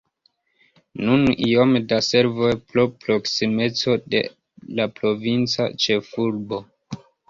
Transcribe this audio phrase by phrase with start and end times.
[1.09, 4.25] Nun iom da servoj pro proksimeco de
[4.81, 6.67] la provinca ĉefurbo.